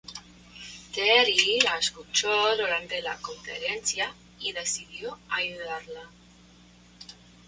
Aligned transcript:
Terry 0.91 1.59
la 1.63 1.77
escuchó 1.77 2.31
durante 2.57 3.03
la 3.03 3.17
conferencia 3.19 4.11
y 4.39 4.51
decidió 4.51 5.19
ayudarla. 5.29 6.09